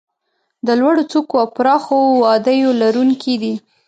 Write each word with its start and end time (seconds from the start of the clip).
د 0.67 0.69
لوړو 0.79 1.03
څوکو 1.11 1.35
او 1.41 1.47
پراخو 1.55 1.97
وادیو 2.23 2.69
لرونکي 2.81 3.35
دي. 3.41 3.53